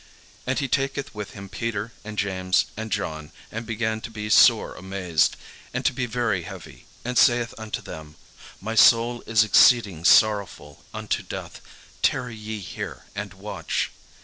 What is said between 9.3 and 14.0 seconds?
exceeding sorrowful unto death: tarry ye here, and watch."